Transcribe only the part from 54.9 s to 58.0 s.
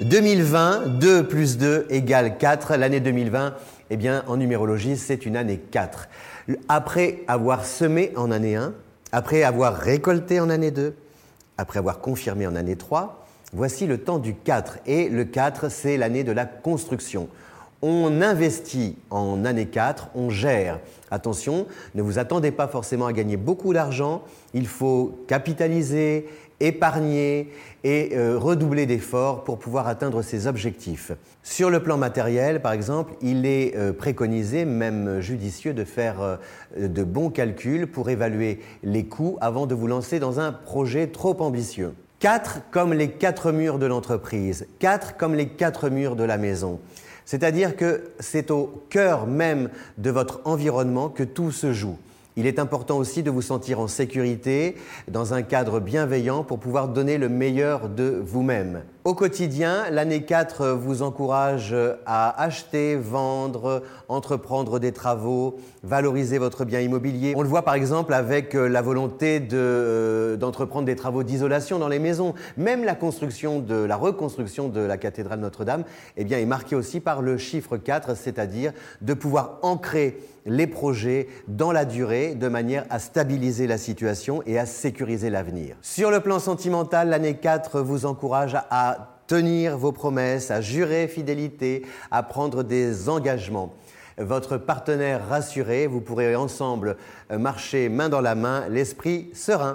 dans un cadre bienveillant pour pouvoir donner le meilleur